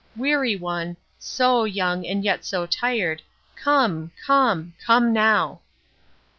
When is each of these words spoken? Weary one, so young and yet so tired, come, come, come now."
Weary 0.15 0.55
one, 0.55 0.97
so 1.19 1.63
young 1.63 2.07
and 2.07 2.23
yet 2.25 2.43
so 2.43 2.65
tired, 2.65 3.21
come, 3.55 4.09
come, 4.25 4.73
come 4.83 5.13
now." 5.13 5.61